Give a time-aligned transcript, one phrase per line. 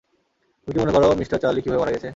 [0.61, 2.09] তুমি কি মনে করো মিঃ চার্লি কিভাবে মারা গেছে?